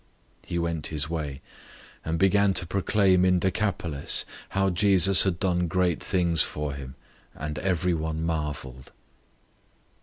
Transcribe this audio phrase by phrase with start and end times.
[0.45, 1.41] 005:020 He went his way,
[2.03, 6.95] and began to proclaim in Decapolis how Jesus had done great things for him,
[7.35, 8.91] and everyone marveled.